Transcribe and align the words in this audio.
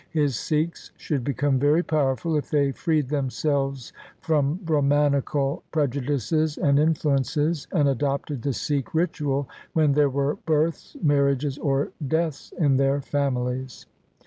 His 0.09 0.35
Sikhs 0.35 0.89
should 0.97 1.23
become 1.23 1.59
very 1.59 1.83
powerful, 1.83 2.35
if 2.35 2.49
they 2.49 2.71
freed 2.71 3.09
themselves 3.09 3.93
from 4.19 4.55
Brahmanical 4.63 5.61
prejudices 5.71 6.57
and 6.57 6.79
influences, 6.79 7.67
and 7.71 7.87
adopted 7.87 8.41
the 8.41 8.51
Sikh 8.53 8.95
ritual 8.95 9.47
when 9.73 9.91
there 9.91 10.09
were 10.09 10.37
births, 10.47 10.97
marriages, 11.03 11.59
or 11.59 11.91
deaths 12.07 12.51
in 12.57 12.77
their 12.77 12.99
families. 12.99 13.85